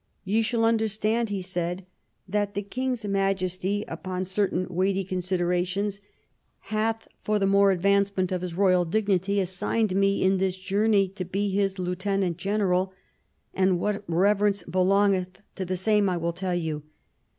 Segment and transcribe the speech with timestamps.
[0.23, 1.85] "Ye shall understand," he said,
[2.27, 6.01] "that the king's majesty, upon certain weighty considerations,
[6.73, 11.23] hath for the more advancement of his royal dignity assigned me in this journey to
[11.23, 12.93] be his lieutenant general,
[13.53, 16.81] and what reverence belongeth to the same I will tell you.